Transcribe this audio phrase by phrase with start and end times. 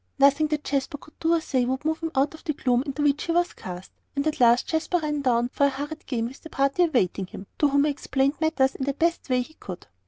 [0.17, 3.03] Nothing that Jasper could do or say would move him out of the gloom into
[3.03, 6.41] which he was cast, and at last Jasper ran down for a hurried game with
[6.41, 9.85] the party awaiting him, to whom he explained matters in the best way he could.